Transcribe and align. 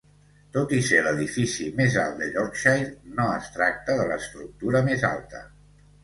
Tot 0.53 0.71
i 0.75 0.77
ser 0.85 1.01
l'edifici 1.07 1.65
més 1.79 1.97
alt 2.03 2.15
de 2.21 2.29
Yorkshire, 2.37 2.87
no 3.19 3.25
es 3.33 3.51
tracta 3.57 3.97
de 3.99 4.07
l'estructura 4.13 4.81
més 4.89 5.05
alta. 5.11 5.43